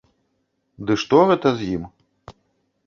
Ды 0.87 0.97
што 1.03 1.17
гэта 1.31 1.47
з 1.59 1.71
ім? 1.77 1.83